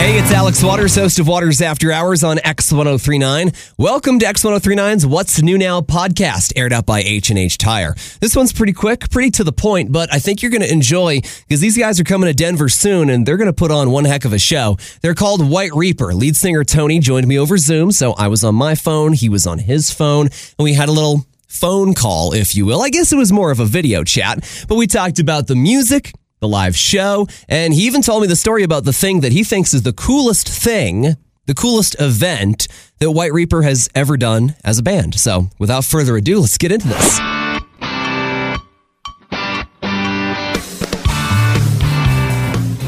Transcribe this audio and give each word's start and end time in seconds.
Hey, 0.00 0.18
it's 0.18 0.32
Alex 0.32 0.62
Waters, 0.62 0.94
host 0.96 1.18
of 1.18 1.28
Waters 1.28 1.60
After 1.60 1.92
Hours 1.92 2.24
on 2.24 2.38
X1039. 2.38 3.74
Welcome 3.76 4.18
to 4.20 4.24
X1039's 4.24 5.04
What's 5.04 5.42
New 5.42 5.58
Now 5.58 5.82
podcast, 5.82 6.54
aired 6.56 6.72
out 6.72 6.86
by 6.86 7.02
H&H 7.02 7.58
Tire. 7.58 7.94
This 8.18 8.34
one's 8.34 8.50
pretty 8.50 8.72
quick, 8.72 9.10
pretty 9.10 9.30
to 9.32 9.44
the 9.44 9.52
point, 9.52 9.92
but 9.92 10.10
I 10.10 10.18
think 10.18 10.40
you're 10.40 10.50
going 10.50 10.62
to 10.62 10.72
enjoy 10.72 11.20
because 11.20 11.60
these 11.60 11.76
guys 11.76 12.00
are 12.00 12.04
coming 12.04 12.28
to 12.28 12.34
Denver 12.34 12.70
soon 12.70 13.10
and 13.10 13.26
they're 13.26 13.36
going 13.36 13.44
to 13.44 13.52
put 13.52 13.70
on 13.70 13.90
one 13.90 14.06
heck 14.06 14.24
of 14.24 14.32
a 14.32 14.38
show. 14.38 14.78
They're 15.02 15.14
called 15.14 15.46
White 15.46 15.74
Reaper. 15.74 16.14
Lead 16.14 16.34
singer 16.34 16.64
Tony 16.64 16.98
joined 16.98 17.28
me 17.28 17.38
over 17.38 17.58
Zoom, 17.58 17.92
so 17.92 18.12
I 18.12 18.28
was 18.28 18.42
on 18.42 18.54
my 18.54 18.76
phone, 18.76 19.12
he 19.12 19.28
was 19.28 19.46
on 19.46 19.58
his 19.58 19.90
phone, 19.90 20.28
and 20.28 20.64
we 20.64 20.72
had 20.72 20.88
a 20.88 20.92
little 20.92 21.26
phone 21.46 21.92
call, 21.92 22.32
if 22.32 22.56
you 22.56 22.64
will. 22.64 22.80
I 22.80 22.88
guess 22.88 23.12
it 23.12 23.16
was 23.16 23.32
more 23.32 23.50
of 23.50 23.60
a 23.60 23.66
video 23.66 24.02
chat, 24.02 24.64
but 24.66 24.76
we 24.76 24.86
talked 24.86 25.18
about 25.18 25.46
the 25.46 25.56
music, 25.56 26.14
the 26.40 26.48
live 26.48 26.76
show, 26.76 27.26
and 27.48 27.72
he 27.72 27.82
even 27.86 28.02
told 28.02 28.22
me 28.22 28.28
the 28.28 28.36
story 28.36 28.62
about 28.62 28.84
the 28.84 28.92
thing 28.92 29.20
that 29.20 29.32
he 29.32 29.44
thinks 29.44 29.72
is 29.72 29.82
the 29.82 29.92
coolest 29.92 30.48
thing, 30.48 31.16
the 31.46 31.54
coolest 31.54 32.00
event 32.00 32.66
that 32.98 33.12
White 33.12 33.32
Reaper 33.32 33.62
has 33.62 33.88
ever 33.94 34.16
done 34.16 34.56
as 34.64 34.78
a 34.78 34.82
band. 34.82 35.20
So, 35.20 35.48
without 35.58 35.84
further 35.84 36.16
ado, 36.16 36.40
let's 36.40 36.58
get 36.58 36.72
into 36.72 36.88
this. 36.88 37.18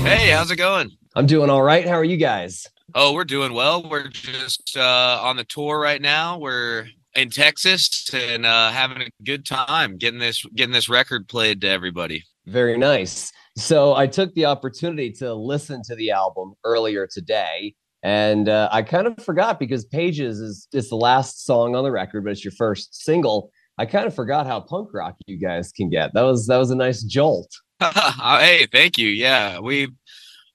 Hey, 0.02 0.30
how's 0.30 0.51
it 0.51 0.57
going? 0.57 0.91
I'm 1.15 1.27
doing 1.27 1.51
all 1.51 1.62
right. 1.62 1.87
How 1.87 1.95
are 1.95 2.05
you 2.05 2.16
guys? 2.16 2.66
Oh, 2.95 3.12
we're 3.12 3.24
doing 3.24 3.52
well. 3.52 3.82
We're 3.82 4.09
just 4.09 4.77
uh, 4.77 5.19
on 5.23 5.37
the 5.37 5.45
tour 5.45 5.79
right 5.79 6.01
now. 6.01 6.38
We're 6.38 6.87
in 7.15 7.30
Texas 7.30 8.10
and 8.12 8.46
uh, 8.46 8.71
having 8.71 9.02
a 9.02 9.10
good 9.24 9.45
time 9.45 9.96
getting 9.96 10.21
this 10.21 10.45
getting 10.55 10.73
this 10.73 10.88
record 10.88 11.29
played 11.29 11.60
to 11.62 11.69
everybody. 11.69 12.24
Very 12.46 12.77
nice. 12.77 13.32
So 13.56 13.95
I 13.95 14.06
took 14.06 14.33
the 14.34 14.47
opportunity 14.47 15.11
to 15.12 15.34
listen 15.34 15.82
to 15.85 15.95
the 15.95 16.10
album 16.10 16.54
earlier 16.65 17.07
today, 17.07 17.74
and 18.02 18.49
uh, 18.49 18.68
I 18.73 18.82
kind 18.82 19.07
of 19.07 19.23
forgot 19.23 19.59
because 19.59 19.85
Pages 19.85 20.40
is 20.40 20.68
is 20.73 20.88
the 20.88 20.96
last 20.96 21.45
song 21.45 21.77
on 21.77 21.85
the 21.85 21.90
record, 21.90 22.24
but 22.24 22.30
it's 22.30 22.45
your 22.45 22.52
first 22.52 23.04
single. 23.04 23.51
I 23.79 23.87
kind 23.87 24.07
of 24.07 24.15
forgot 24.15 24.46
how 24.46 24.60
punk 24.60 24.88
rock 24.93 25.16
you 25.27 25.38
guys 25.38 25.71
can 25.73 25.90
get. 25.90 26.12
That 26.15 26.23
was 26.23 26.46
that 26.46 26.57
was 26.57 26.71
a 26.71 26.77
nice 26.77 27.02
jolt. 27.02 27.51
hey, 27.80 28.66
thank 28.73 28.99
you. 28.99 29.09
Yeah, 29.09 29.59
we. 29.60 29.88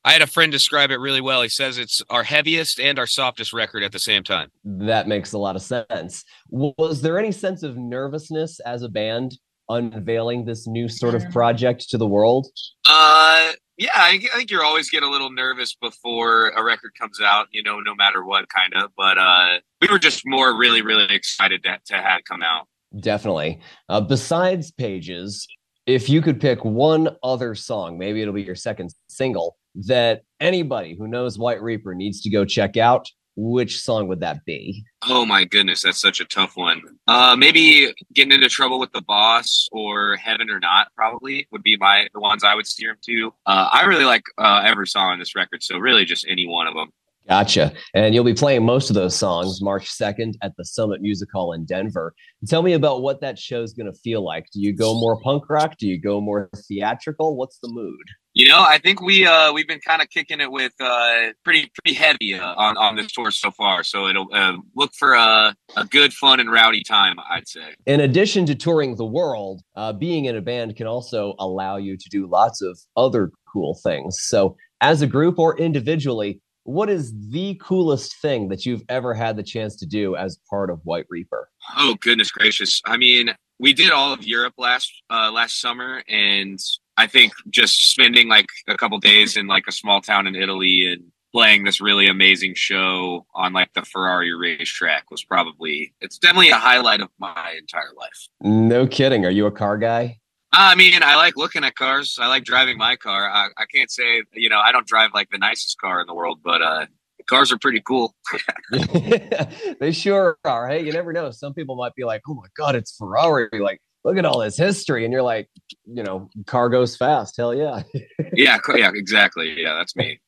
I 0.06 0.12
had 0.12 0.22
a 0.22 0.28
friend 0.28 0.54
describe 0.54 0.90
it 0.92 1.02
really 1.02 1.20
well. 1.20 1.42
He 1.42 1.50
says 1.50 1.78
it's 1.78 2.02
our 2.10 2.24
heaviest 2.24 2.80
and 2.80 2.98
our 2.98 3.08
softest 3.08 3.52
record 3.52 3.84
at 3.84 3.92
the 3.92 4.00
same 4.00 4.24
time. 4.24 4.50
That 4.64 5.06
makes 5.06 5.34
a 5.34 5.38
lot 5.38 5.58
of 5.58 5.62
sense. 5.62 6.24
Was 6.50 7.02
there 7.02 7.20
any 7.20 7.34
sense 7.34 7.62
of 7.62 7.76
nervousness 7.76 8.62
as 8.62 8.84
a 8.84 8.90
band 8.90 9.38
unveiling 9.70 10.46
this 10.46 10.68
new 10.68 10.88
sort 10.88 11.16
of 11.16 11.30
project 11.32 11.90
to 11.90 11.98
the 11.98 12.08
world? 12.08 12.48
Uh, 12.86 13.52
yeah, 13.78 13.90
I, 13.94 14.20
I 14.34 14.38
think 14.38 14.50
you're 14.50 14.64
always 14.64 14.90
get 14.90 15.04
a 15.04 15.10
little 15.10 15.32
nervous 15.32 15.76
before 15.76 16.50
a 16.50 16.64
record 16.64 16.92
comes 17.00 17.22
out, 17.22 17.48
you 17.52 17.62
know, 17.62 17.80
no 17.80 17.94
matter 17.94 18.26
what 18.26 18.50
kind 18.50 18.74
of. 18.74 18.92
But 18.98 19.18
uh, 19.18 19.60
we 19.82 19.88
were 19.90 20.00
just 20.00 20.24
more 20.26 20.58
really, 20.58 20.82
really 20.82 21.14
excited 21.14 21.64
to, 21.64 21.80
to 21.86 21.94
have 21.96 22.20
it 22.20 22.26
come 22.26 22.42
out. 22.42 22.68
Definitely. 23.00 23.60
Uh, 23.90 24.02
besides 24.02 24.72
Pages, 24.72 25.48
if 25.86 26.10
you 26.10 26.22
could 26.22 26.40
pick 26.40 26.64
one 26.66 27.16
other 27.22 27.54
song, 27.54 27.98
maybe 27.98 28.22
it'll 28.22 28.34
be 28.34 28.44
your 28.44 28.56
second 28.56 28.94
single 29.08 29.58
that 29.76 30.24
anybody 30.40 30.96
who 30.98 31.08
knows 31.08 31.38
White 31.38 31.62
Reaper 31.62 31.94
needs 31.94 32.22
to 32.22 32.30
go 32.30 32.46
check 32.46 32.78
out, 32.78 33.08
which 33.38 33.80
song 33.80 34.08
would 34.08 34.20
that 34.20 34.44
be? 34.46 34.84
Oh 35.08 35.26
my 35.26 35.46
goodness, 35.46 35.84
that's 35.84 36.02
such 36.02 36.20
a 36.20 36.26
tough 36.26 36.58
one. 36.58 36.82
Uh, 37.08 37.36
maybe 37.38 37.94
getting 38.14 38.34
into 38.34 38.50
trouble 38.50 38.80
with 38.80 38.92
the 38.92 39.02
boss 39.02 39.70
or 39.72 40.16
heaven 40.18 40.50
or 40.50 40.60
not 40.60 40.88
probably 40.96 41.48
would 41.52 41.64
be 41.64 41.78
my 41.78 42.08
the 42.14 42.20
ones 42.20 42.44
I 42.44 42.56
would 42.56 42.68
steer 42.68 42.92
him 42.92 42.98
to. 43.06 43.34
Uh, 43.46 43.70
I 43.72 43.86
really 43.86 44.06
like 44.06 44.24
uh, 44.40 44.64
every 44.66 44.88
song 44.88 45.12
on 45.12 45.20
this 45.20 45.36
record, 45.36 45.62
so 45.62 45.78
really 45.78 46.04
just 46.04 46.26
any 46.28 46.48
one 46.48 46.66
of 46.66 46.74
them. 46.74 46.90
Gotcha. 47.28 47.74
And 47.94 48.16
you'll 48.16 48.24
be 48.24 48.34
playing 48.34 48.66
most 48.66 48.90
of 48.90 48.94
those 48.94 49.14
songs 49.16 49.62
March 49.62 49.90
2nd 49.90 50.36
at 50.42 50.56
the 50.58 50.64
Summit 50.64 51.02
Music 51.02 51.28
Hall 51.32 51.52
in 51.52 51.66
Denver. 51.66 52.16
Tell 52.48 52.62
me 52.62 52.72
about 52.72 53.02
what 53.02 53.20
that 53.20 53.38
show 53.38 53.62
is 53.62 53.74
going 53.74 53.92
to 53.92 54.00
feel 54.00 54.24
like. 54.24 54.48
Do 54.54 54.62
you 54.62 54.74
go 54.74 54.94
more 54.94 55.20
punk 55.20 55.50
rock? 55.50 55.76
Do 55.78 55.88
you 55.88 56.00
go 56.00 56.22
more 56.22 56.50
theatrical? 56.70 57.36
What's 57.36 57.60
the 57.60 57.68
mood? 57.68 58.08
You 58.38 58.48
know, 58.48 58.62
I 58.62 58.78
think 58.78 59.02
we 59.02 59.26
uh, 59.26 59.52
we've 59.52 59.68
been 59.68 59.80
kind 59.80 60.00
of 60.00 60.12
kicking 60.12 60.40
it 60.42 60.52
with 60.52 60.72
uh, 60.80 61.30
pretty 61.44 61.72
pretty 61.74 61.98
heavy 61.98 62.36
uh, 62.36 62.54
on 62.54 62.78
on 62.78 62.96
this 62.96 63.12
tour 63.12 63.32
so 63.32 63.50
far. 63.50 63.84
So 63.84 64.06
it'll 64.06 64.28
uh, 64.32 64.58
look 64.76 64.94
for 64.94 65.16
a, 65.16 65.56
a 65.76 65.86
good, 65.86 66.14
fun, 66.14 66.40
and 66.40 66.52
rowdy 66.52 66.84
time. 66.84 67.16
I'd 67.32 67.48
say. 67.48 67.74
In 67.88 68.00
addition 68.00 68.46
to 68.46 68.54
touring 68.54 68.96
the 68.96 69.08
world, 69.08 69.64
uh, 69.76 69.92
being 69.92 70.26
in 70.26 70.36
a 70.36 70.42
band 70.42 70.76
can 70.76 70.86
also 70.86 71.34
allow 71.40 71.78
you 71.78 71.98
to 71.98 72.10
do 72.10 72.28
lots 72.28 72.62
of 72.62 72.80
other 72.96 73.32
cool 73.52 73.80
things. 73.84 74.20
So, 74.22 74.56
as 74.82 75.02
a 75.02 75.08
group 75.08 75.40
or 75.40 75.58
individually, 75.58 76.40
what 76.62 76.92
is 76.92 77.16
the 77.32 77.60
coolest 77.60 78.18
thing 78.22 78.50
that 78.50 78.68
you've 78.68 78.84
ever 78.88 79.16
had 79.16 79.36
the 79.36 79.42
chance 79.42 79.76
to 79.78 79.88
do 79.88 80.16
as 80.16 80.38
part 80.48 80.70
of 80.70 80.80
White 80.84 81.08
Reaper? 81.10 81.50
Oh 81.76 81.96
goodness 82.02 82.30
gracious! 82.30 82.84
I 82.86 82.98
mean, 82.98 83.32
we 83.58 83.74
did 83.74 83.90
all 83.90 84.14
of 84.14 84.28
Europe 84.28 84.54
last 84.60 84.92
uh, 85.10 85.32
last 85.32 85.60
summer, 85.60 86.04
and 86.08 86.60
I 86.98 87.08
think 87.08 87.34
just 87.50 87.92
spending 87.92 88.28
like 88.28 88.48
a 88.68 88.76
couple 88.76 88.98
days 89.00 89.38
in 89.38 89.48
like 89.48 89.66
a 89.68 89.72
small 89.72 90.02
town 90.02 90.28
in 90.28 90.36
Italy 90.36 90.92
and 90.92 91.12
playing 91.32 91.64
this 91.64 91.80
really 91.80 92.08
amazing 92.08 92.56
show 92.56 93.26
on 93.36 93.54
like 93.54 93.72
the 93.74 93.84
Ferrari 93.84 94.34
racetrack 94.34 95.12
was 95.12 95.24
probably 95.24 95.94
it's 96.02 96.18
definitely 96.18 96.50
a 96.50 96.58
highlight 96.58 97.02
of 97.02 97.10
my 97.20 97.56
entire 97.58 97.94
life. 97.96 98.28
No 98.42 98.88
kidding. 98.88 99.26
Are 99.26 99.32
you 99.32 99.46
a 99.46 99.52
car 99.52 99.78
guy? 99.78 100.20
I 100.54 100.76
mean, 100.76 101.04
I 101.04 101.16
like 101.18 101.38
looking 101.38 101.64
at 101.64 101.76
cars. 101.76 102.18
I 102.20 102.28
like 102.28 102.44
driving 102.44 102.78
my 102.78 102.96
car. 102.96 103.30
I, 103.30 103.50
I 103.58 103.66
can't 103.66 103.92
say, 103.92 104.24
you 104.34 104.50
know, 104.50 104.60
I 104.60 104.72
don't 104.72 104.88
drive 104.88 105.12
like 105.14 105.30
the 105.30 105.38
nicest 105.38 105.78
car 105.80 106.02
in 106.02 106.08
the 106.08 106.16
world, 106.16 106.40
but 106.44 106.62
uh, 106.62 106.86
cars 107.28 107.52
are 107.52 107.58
pretty 107.58 107.82
cool. 107.82 108.16
they 109.80 109.92
sure 109.92 110.38
are. 110.46 110.68
Hey, 110.68 110.84
you 110.84 110.92
never 110.92 111.14
know. 111.14 111.32
Some 111.32 111.54
people 111.54 111.76
might 111.76 111.96
be 111.96 112.06
like, 112.06 112.22
"Oh 112.28 112.34
my 112.34 112.48
god, 112.56 112.76
it's 112.76 112.96
Ferrari!" 112.96 113.50
Like, 113.54 113.82
look 114.08 114.18
at 114.18 114.26
all 114.26 114.40
this 114.40 114.58
history, 114.58 115.04
and 115.04 115.12
you're 115.12 115.22
like, 115.22 115.50
you 115.86 116.02
know, 116.02 116.30
car 116.46 116.70
goes 116.70 116.96
fast. 116.96 117.36
Hell 117.36 117.54
yeah. 117.54 117.84
yeah, 118.34 118.58
yeah, 118.74 118.92
exactly. 118.96 119.54
Yeah, 119.62 119.76
that's 119.76 119.96
me. 119.98 120.20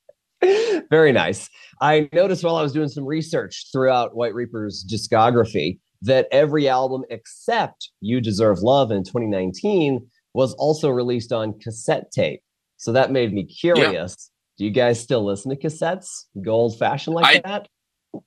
Very 0.89 1.13
nice. 1.13 1.49
I 1.81 2.09
noticed 2.11 2.43
while 2.43 2.57
I 2.57 2.61
was 2.61 2.73
doing 2.73 2.89
some 2.89 3.05
research 3.05 3.67
throughout 3.71 4.15
White 4.15 4.33
Reaper's 4.33 4.85
discography 4.89 5.79
that 6.01 6.27
every 6.31 6.67
album 6.67 7.03
except 7.09 7.91
You 8.01 8.19
Deserve 8.19 8.59
Love 8.59 8.91
in 8.91 9.03
2019 9.03 10.05
was 10.33 10.53
also 10.55 10.89
released 10.89 11.31
on 11.31 11.57
cassette 11.59 12.11
tape. 12.11 12.41
So 12.75 12.91
that 12.91 13.11
made 13.11 13.33
me 13.33 13.45
curious. 13.45 14.15
Yeah. 14.29 14.57
Do 14.57 14.65
you 14.65 14.71
guys 14.71 14.99
still 14.99 15.25
listen 15.25 15.51
to 15.51 15.57
cassettes? 15.57 16.25
Go 16.41 16.51
old 16.51 16.77
fashioned 16.77 17.15
like 17.15 17.25
I, 17.25 17.41
that? 17.47 17.67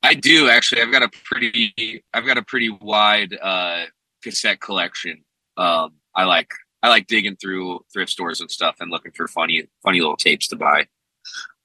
I 0.01 0.15
do 0.15 0.49
actually. 0.49 0.81
I've 0.81 0.91
got 0.91 1.03
a 1.03 1.09
pretty 1.25 2.03
I've 2.11 2.25
got 2.25 2.37
a 2.37 2.43
pretty 2.43 2.69
wide 2.69 3.37
uh 3.39 3.85
cassette 4.23 4.59
collection. 4.59 5.23
Um 5.57 5.93
I 6.15 6.25
like 6.25 6.51
I 6.81 6.89
like 6.89 7.07
digging 7.07 7.35
through 7.35 7.81
thrift 7.91 8.11
stores 8.11 8.41
and 8.41 8.51
stuff 8.51 8.77
and 8.79 8.91
looking 8.91 9.11
for 9.11 9.27
funny 9.27 9.67
funny 9.83 9.99
little 9.99 10.17
tapes 10.17 10.47
to 10.49 10.55
buy. 10.55 10.87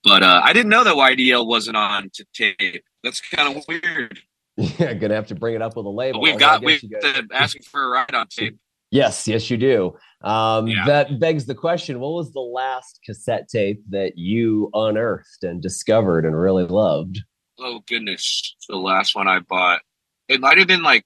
But 0.05 0.23
uh 0.23 0.41
I 0.43 0.53
didn't 0.53 0.71
know 0.71 0.85
that 0.85 0.95
YDL 0.95 1.47
wasn't 1.47 1.77
on 1.77 2.11
to 2.15 2.27
tape. 2.35 2.85
That's 3.03 3.21
kind 3.21 3.57
of 3.57 3.65
weird. 3.69 4.21
Yeah, 4.61 4.93
gonna 4.95 5.15
have 5.15 5.29
to 5.29 5.37
bring 5.37 5.55
it 5.55 5.63
up 5.63 5.77
with 5.77 5.87
a 5.87 5.89
label. 5.89 6.19
But 6.19 6.23
we've 6.23 6.39
got 6.39 6.65
we've 6.65 6.83
asking 7.33 7.63
for 7.63 7.85
a 7.85 7.89
ride 7.91 8.13
on 8.13 8.27
tape. 8.27 8.59
Yes, 8.91 9.29
yes, 9.29 9.51
you 9.51 9.57
do. 9.57 9.97
Um, 10.23 10.67
yeah. 10.67 10.85
That 10.87 11.21
begs 11.21 11.47
the 11.47 11.55
question: 11.55 12.01
What 12.01 12.13
was 12.13 12.33
the 12.33 12.41
last 12.41 13.01
cassette 13.05 13.49
tape 13.49 13.83
that 13.91 14.17
you 14.17 14.71
unearthed 14.73 15.45
and 15.45 15.63
discovered 15.63 16.25
and 16.25 16.39
really 16.39 16.65
loved? 16.65 17.21
Oh 17.61 17.81
goodness, 17.87 18.57
the 18.69 18.77
last 18.77 19.15
one 19.15 19.29
I 19.29 19.41
bought. 19.41 19.83
It 20.29 20.41
might 20.41 20.59
have 20.59 20.69
been 20.69 20.83
like 20.83 21.05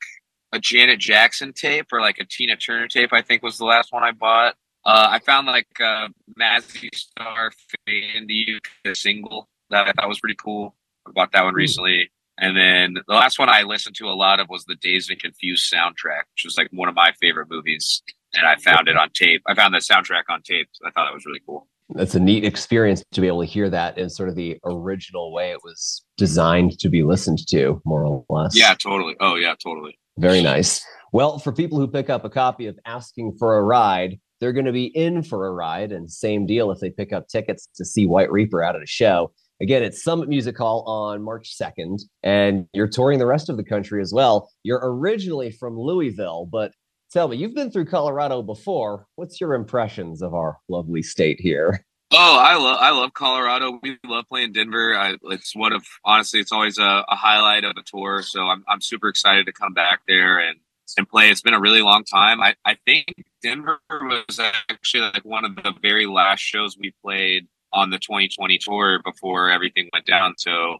a 0.52 0.58
Janet 0.58 1.00
Jackson 1.00 1.52
tape 1.52 1.86
or 1.92 2.00
like 2.00 2.18
a 2.18 2.24
Tina 2.24 2.56
Turner 2.56 2.88
tape. 2.88 3.12
I 3.12 3.22
think 3.22 3.42
was 3.42 3.58
the 3.58 3.64
last 3.64 3.92
one 3.92 4.02
I 4.02 4.12
bought. 4.12 4.54
Uh, 4.84 5.08
I 5.10 5.20
found 5.20 5.46
like 5.46 5.68
uh, 5.80 6.08
Mazzy 6.38 6.88
Star 6.94 7.52
"Fade 7.86 8.16
into 8.16 8.34
You" 8.34 8.58
single 8.94 9.48
that 9.70 9.88
I 9.88 9.92
thought 9.92 10.08
was 10.08 10.20
pretty 10.20 10.36
cool. 10.42 10.74
I 11.06 11.10
bought 11.12 11.32
that 11.32 11.44
one 11.44 11.54
hmm. 11.54 11.58
recently. 11.58 12.10
And 12.38 12.56
then 12.56 12.94
the 13.06 13.14
last 13.14 13.38
one 13.38 13.48
I 13.48 13.62
listened 13.62 13.94
to 13.96 14.06
a 14.06 14.16
lot 14.16 14.40
of 14.40 14.48
was 14.48 14.64
the 14.64 14.74
Dazed 14.76 15.10
and 15.10 15.20
Confused 15.20 15.72
soundtrack, 15.72 16.24
which 16.34 16.44
was 16.44 16.56
like 16.56 16.68
one 16.72 16.88
of 16.88 16.94
my 16.94 17.12
favorite 17.20 17.48
movies. 17.50 18.02
And 18.34 18.46
I 18.46 18.56
found 18.56 18.88
it 18.88 18.96
on 18.96 19.10
tape. 19.10 19.42
I 19.46 19.54
found 19.54 19.74
the 19.74 19.78
soundtrack 19.78 20.22
on 20.30 20.42
tape. 20.42 20.68
So 20.72 20.86
I 20.86 20.90
thought 20.90 21.04
that 21.04 21.14
was 21.14 21.26
really 21.26 21.42
cool. 21.46 21.68
That's 21.90 22.14
a 22.14 22.20
neat 22.20 22.44
experience 22.44 23.04
to 23.12 23.20
be 23.20 23.26
able 23.26 23.42
to 23.42 23.46
hear 23.46 23.68
that 23.68 23.98
in 23.98 24.08
sort 24.08 24.30
of 24.30 24.34
the 24.34 24.58
original 24.64 25.30
way 25.32 25.50
it 25.50 25.58
was 25.62 26.02
designed 26.16 26.78
to 26.78 26.88
be 26.88 27.02
listened 27.02 27.46
to, 27.48 27.82
more 27.84 28.06
or 28.06 28.24
less. 28.30 28.56
Yeah, 28.56 28.74
totally. 28.74 29.14
Oh, 29.20 29.34
yeah, 29.34 29.54
totally. 29.62 29.98
Very 30.18 30.42
nice. 30.42 30.84
Well, 31.12 31.38
for 31.38 31.52
people 31.52 31.78
who 31.78 31.88
pick 31.88 32.10
up 32.10 32.24
a 32.24 32.30
copy 32.30 32.66
of 32.66 32.78
Asking 32.86 33.36
for 33.38 33.58
a 33.58 33.62
Ride, 33.62 34.18
they're 34.40 34.52
going 34.52 34.66
to 34.66 34.72
be 34.72 34.86
in 34.86 35.22
for 35.22 35.46
a 35.46 35.52
ride. 35.52 35.92
And 35.92 36.10
same 36.10 36.46
deal 36.46 36.70
if 36.70 36.80
they 36.80 36.90
pick 36.90 37.12
up 37.12 37.28
tickets 37.28 37.68
to 37.76 37.84
see 37.84 38.06
White 38.06 38.32
Reaper 38.32 38.62
out 38.62 38.74
at 38.74 38.82
a 38.82 38.86
show. 38.86 39.32
Again, 39.60 39.84
it's 39.84 40.02
Summit 40.02 40.28
Music 40.28 40.58
Hall 40.58 40.82
on 40.88 41.22
March 41.22 41.56
2nd, 41.56 42.00
and 42.24 42.66
you're 42.72 42.88
touring 42.88 43.20
the 43.20 43.26
rest 43.26 43.48
of 43.48 43.56
the 43.56 43.62
country 43.62 44.02
as 44.02 44.12
well. 44.12 44.50
You're 44.64 44.80
originally 44.82 45.52
from 45.52 45.78
Louisville, 45.78 46.48
but 46.50 46.72
tell 47.12 47.28
me, 47.28 47.36
you've 47.36 47.54
been 47.54 47.70
through 47.70 47.84
Colorado 47.84 48.42
before. 48.42 49.06
What's 49.14 49.40
your 49.40 49.54
impressions 49.54 50.20
of 50.20 50.34
our 50.34 50.58
lovely 50.68 51.02
state 51.02 51.38
here? 51.40 51.86
Oh, 52.14 52.38
I 52.38 52.56
love 52.56 52.78
I 52.78 52.90
love 52.90 53.14
Colorado. 53.14 53.80
We 53.82 53.96
love 54.04 54.26
playing 54.28 54.52
Denver. 54.52 54.94
I, 54.94 55.16
it's 55.30 55.56
one 55.56 55.72
of 55.72 55.86
honestly, 56.04 56.40
it's 56.40 56.52
always 56.52 56.76
a, 56.76 57.04
a, 57.08 57.16
highlight 57.16 57.64
of 57.64 57.74
a 57.78 57.82
tour. 57.82 58.22
So 58.22 58.42
I'm 58.48 58.62
I'm 58.68 58.82
super 58.82 59.08
excited 59.08 59.46
to 59.46 59.52
come 59.52 59.72
back 59.72 60.00
there 60.06 60.38
and 60.38 60.58
and 60.98 61.08
play. 61.08 61.30
It's 61.30 61.40
been 61.40 61.54
a 61.54 61.60
really 61.60 61.80
long 61.80 62.04
time. 62.04 62.42
I 62.42 62.54
I 62.66 62.76
think 62.84 63.06
Denver 63.42 63.80
was 63.90 64.38
actually 64.68 65.04
like 65.04 65.24
one 65.24 65.46
of 65.46 65.56
the 65.56 65.72
very 65.80 66.04
last 66.04 66.40
shows 66.40 66.76
we 66.76 66.92
played 67.02 67.46
on 67.72 67.88
the 67.88 67.98
2020 67.98 68.58
tour 68.58 69.00
before 69.02 69.50
everything 69.50 69.88
went 69.94 70.04
down. 70.04 70.34
So 70.36 70.78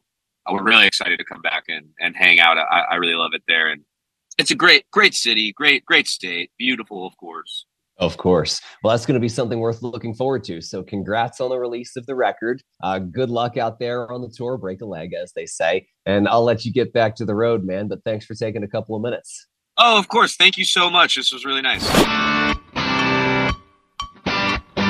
we're 0.51 0.63
really 0.63 0.87
excited 0.87 1.19
to 1.19 1.25
come 1.25 1.41
back 1.41 1.65
and 1.69 1.87
and 1.99 2.15
hang 2.15 2.41
out. 2.41 2.59
I, 2.59 2.85
I 2.91 2.95
really 2.97 3.15
love 3.15 3.33
it 3.33 3.43
there, 3.49 3.69
and 3.69 3.83
it's 4.37 4.51
a 4.51 4.55
great 4.55 4.85
great 4.91 5.15
city, 5.15 5.51
great 5.55 5.87
great 5.87 6.09
state, 6.09 6.51
beautiful, 6.59 7.07
of 7.07 7.17
course. 7.17 7.65
Of 8.03 8.17
course. 8.17 8.61
Well, 8.83 8.93
that's 8.93 9.07
going 9.07 9.15
to 9.15 9.21
be 9.21 9.29
something 9.29 9.61
worth 9.61 9.81
looking 9.81 10.13
forward 10.13 10.43
to. 10.45 10.61
So, 10.61 10.83
congrats 10.83 11.41
on 11.41 11.51
the 11.51 11.59
release 11.59 11.95
of 11.95 12.05
the 12.07 12.17
record. 12.17 12.61
Uh, 12.83 12.99
good 12.99 13.31
luck 13.31 13.57
out 13.57 13.79
there 13.79 14.11
on 14.11 14.23
the 14.23 14.29
tour. 14.29 14.59
Break 14.59 14.81
a 14.81 14.87
leg, 14.87 15.13
as 15.15 15.33
they 15.35 15.47
say. 15.47 15.87
And 16.05 16.27
I'll 16.27 16.43
let 16.43 16.65
you 16.65 16.73
get 16.73 16.93
back 16.93 17.15
to 17.17 17.25
the 17.25 17.37
road, 17.37 17.63
man. 17.63 17.87
But 17.87 18.03
thanks 18.05 18.27
for 18.27 18.35
taking 18.35 18.65
a 18.65 18.69
couple 18.69 18.97
of 18.97 19.03
minutes. 19.03 19.47
Oh, 19.79 20.01
of 20.01 20.09
course. 20.09 20.35
Thank 20.35 20.59
you 20.59 20.65
so 20.65 20.91
much. 20.91 21.15
This 21.15 21.33
was 21.33 21.45
really 21.45 21.63
nice. 21.63 21.87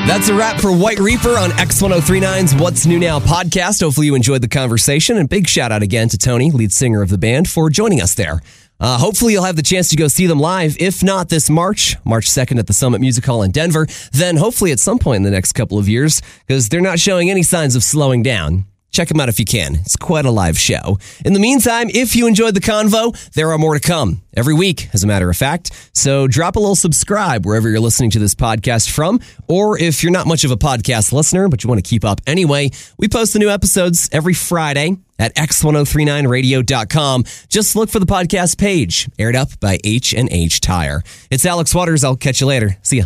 That's 0.07 0.31
a 0.31 0.35
wrap 0.35 0.59
for 0.59 0.75
White 0.75 0.99
Reaper 0.99 1.37
on 1.37 1.51
X1039's 1.51 2.55
What's 2.55 2.87
New 2.87 2.99
Now 2.99 3.19
podcast. 3.21 3.83
Hopefully, 3.83 4.07
you 4.07 4.15
enjoyed 4.15 4.41
the 4.41 4.49
conversation. 4.49 5.19
And 5.19 5.29
big 5.29 5.49
shout 5.49 5.71
out 5.71 5.83
again 5.83 6.09
to 6.09 6.17
Tony, 6.17 6.51
lead 6.51 6.73
singer 6.73 7.03
of 7.03 7.11
the 7.11 7.19
band, 7.19 7.49
for 7.49 7.69
joining 7.69 8.01
us 8.01 8.15
there. 8.15 8.41
Uh, 8.83 8.99
hopefully, 8.99 9.33
you'll 9.33 9.45
have 9.45 9.55
the 9.55 9.63
chance 9.63 9.89
to 9.91 9.97
go 9.97 10.09
see 10.09 10.27
them 10.27 10.41
live. 10.41 10.77
If 10.81 11.05
not 11.05 11.29
this 11.29 11.49
March, 11.49 11.97
March 12.05 12.29
2nd 12.29 12.59
at 12.59 12.67
the 12.67 12.73
Summit 12.73 13.01
Music 13.01 13.25
Hall 13.25 13.45
in 13.45 13.53
Denver, 13.53 13.87
then 14.11 14.37
hopefully 14.37 14.73
at 14.73 14.81
some 14.81 14.99
point 14.99 15.19
in 15.19 15.23
the 15.23 15.31
next 15.31 15.53
couple 15.53 15.79
of 15.79 15.89
years, 15.89 16.21
because 16.49 16.69
they're 16.69 16.81
not 16.81 16.99
showing 16.99 17.31
any 17.31 17.45
signs 17.45 17.77
of 17.77 17.85
slowing 17.85 18.25
down. 18.25 18.67
Check 18.93 19.09
them 19.09 19.21
out 19.21 19.29
if 19.31 19.39
you 19.39 19.47
can. 19.47 19.77
It's 19.77 19.97
quite 19.97 20.27
a 20.27 20.31
live 20.31 20.59
show. 20.59 20.99
In 21.25 21.33
the 21.33 21.41
meantime, 21.41 21.89
if 21.89 22.15
you 22.15 22.27
enjoyed 22.27 22.55
the 22.55 22.61
convo, 22.61 23.17
there 23.33 23.51
are 23.51 23.59
more 23.59 23.73
to 23.73 23.81
come 23.81 24.21
every 24.37 24.53
week, 24.53 24.91
as 24.93 25.03
a 25.03 25.07
matter 25.07 25.31
of 25.31 25.37
fact. 25.37 25.71
So 25.95 26.29
drop 26.29 26.57
a 26.57 26.61
little 26.61 26.77
subscribe 26.77 27.47
wherever 27.47 27.71
you're 27.71 27.81
listening 27.81 28.11
to 28.11 28.19
this 28.19 28.35
podcast 28.35 28.91
from. 28.91 29.21
Or 29.49 29.79
if 29.79 30.03
you're 30.03 30.13
not 30.13 30.27
much 30.27 30.45
of 30.45 30.51
a 30.51 30.59
podcast 30.59 31.11
listener, 31.13 31.49
but 31.49 31.65
you 31.65 31.69
want 31.69 31.83
to 31.83 31.89
keep 31.89 32.05
up 32.05 32.21
anyway, 32.27 32.71
we 32.99 33.09
post 33.09 33.33
the 33.33 33.39
new 33.39 33.49
episodes 33.49 34.11
every 34.13 34.35
Friday 34.35 34.99
at 35.19 35.35
x1039radio.com. 35.37 37.25
Just 37.49 37.75
look 37.77 37.89
for 37.89 37.99
the 37.99 38.07
podcast 38.07 38.59
page, 38.59 39.09
aired 39.19 39.37
up 39.37 39.59
by 39.59 39.79
H&H 39.85 40.61
Tire. 40.61 41.03
It's 41.31 41.47
Alex 41.47 41.75
Waters. 41.75 42.05
I'll 42.05 42.17
catch 42.17 42.43
you 42.43 42.47
later. 42.47 42.77
See 42.83 42.99
ya. 42.99 43.05